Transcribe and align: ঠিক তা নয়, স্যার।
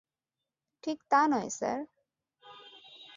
ঠিক 0.83 0.99
তা 1.09 1.21
নয়, 1.27 1.49
স্যার। 1.49 1.79